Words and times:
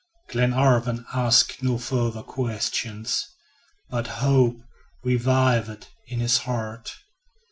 Glenarvan 0.29 1.05
asked 1.13 1.61
no 1.61 1.77
further 1.77 2.23
questions; 2.23 3.27
but 3.91 4.07
hope 4.07 4.57
revived 5.03 5.89
in 6.07 6.19
his 6.19 6.39
heart. 6.39 6.95